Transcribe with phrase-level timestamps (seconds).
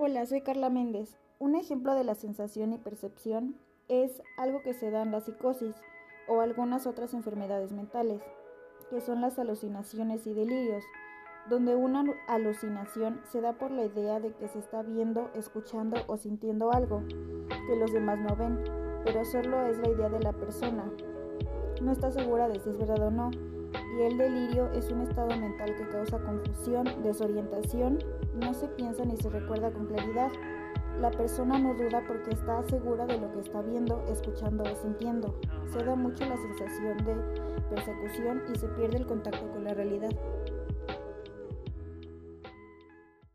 [0.00, 1.18] Hola, soy Carla Méndez.
[1.40, 3.56] Un ejemplo de la sensación y percepción
[3.88, 5.74] es algo que se da en la psicosis
[6.28, 8.22] o algunas otras enfermedades mentales,
[8.90, 10.84] que son las alucinaciones y delirios,
[11.50, 16.16] donde una alucinación se da por la idea de que se está viendo, escuchando o
[16.16, 17.02] sintiendo algo
[17.66, 18.62] que los demás no ven,
[19.04, 20.92] pero solo es la idea de la persona.
[21.82, 23.32] No está segura de si es verdad o no,
[24.06, 27.98] el delirio es un estado mental que causa confusión, desorientación,
[28.34, 30.30] no se piensa ni se recuerda con claridad.
[31.00, 35.38] La persona no duda porque está segura de lo que está viendo, escuchando o sintiendo.
[35.72, 37.14] Se da mucho la sensación de
[37.70, 40.10] persecución y se pierde el contacto con la realidad.